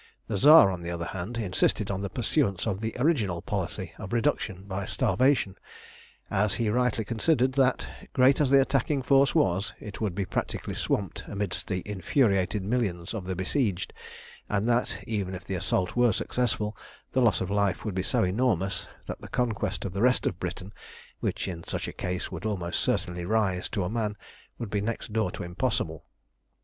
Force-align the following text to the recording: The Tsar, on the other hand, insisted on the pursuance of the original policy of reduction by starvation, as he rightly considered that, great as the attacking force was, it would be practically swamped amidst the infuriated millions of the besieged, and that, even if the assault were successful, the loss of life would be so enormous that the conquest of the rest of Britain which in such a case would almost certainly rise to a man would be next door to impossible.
The 0.27 0.35
Tsar, 0.37 0.71
on 0.71 0.81
the 0.81 0.89
other 0.89 1.05
hand, 1.05 1.37
insisted 1.37 1.91
on 1.91 2.01
the 2.01 2.09
pursuance 2.09 2.65
of 2.65 2.81
the 2.81 2.95
original 2.97 3.39
policy 3.43 3.93
of 3.99 4.13
reduction 4.13 4.63
by 4.63 4.83
starvation, 4.83 5.57
as 6.31 6.55
he 6.55 6.71
rightly 6.71 7.05
considered 7.05 7.51
that, 7.53 7.87
great 8.11 8.41
as 8.41 8.49
the 8.49 8.59
attacking 8.59 9.03
force 9.03 9.35
was, 9.35 9.73
it 9.79 10.01
would 10.01 10.15
be 10.15 10.25
practically 10.25 10.73
swamped 10.73 11.23
amidst 11.27 11.67
the 11.67 11.83
infuriated 11.85 12.63
millions 12.63 13.13
of 13.13 13.25
the 13.25 13.35
besieged, 13.35 13.93
and 14.49 14.67
that, 14.67 15.03
even 15.05 15.35
if 15.35 15.45
the 15.45 15.53
assault 15.53 15.95
were 15.95 16.11
successful, 16.11 16.75
the 17.11 17.21
loss 17.21 17.39
of 17.39 17.51
life 17.51 17.85
would 17.85 17.93
be 17.93 18.01
so 18.01 18.23
enormous 18.23 18.87
that 19.05 19.21
the 19.21 19.29
conquest 19.29 19.85
of 19.85 19.93
the 19.93 20.01
rest 20.01 20.25
of 20.25 20.39
Britain 20.39 20.73
which 21.19 21.47
in 21.47 21.63
such 21.63 21.87
a 21.87 21.93
case 21.93 22.31
would 22.31 22.43
almost 22.47 22.79
certainly 22.79 23.23
rise 23.23 23.69
to 23.69 23.83
a 23.83 23.87
man 23.87 24.17
would 24.57 24.71
be 24.71 24.81
next 24.81 25.13
door 25.13 25.29
to 25.29 25.43
impossible. 25.43 26.05